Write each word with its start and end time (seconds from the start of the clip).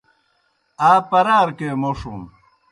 آ 0.89 0.91
پرارکے 1.09 1.69
موْݜُن۔ 1.81 2.21